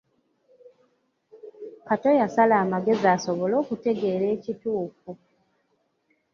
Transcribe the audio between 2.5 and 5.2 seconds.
amagezi asobole okutegeera ekituufu.